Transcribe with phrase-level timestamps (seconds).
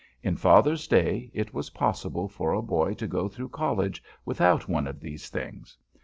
[0.23, 4.87] In Father's day, it was possible for a boy to go through College without one
[4.87, 5.77] of these things.